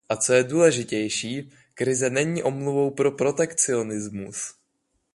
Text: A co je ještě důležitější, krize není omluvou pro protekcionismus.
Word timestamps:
A 0.09 0.15
co 0.15 0.33
je 0.33 0.39
ještě 0.39 0.49
důležitější, 0.49 1.51
krize 1.73 2.09
není 2.09 2.43
omluvou 2.43 2.91
pro 2.91 3.11
protekcionismus. 3.11 4.53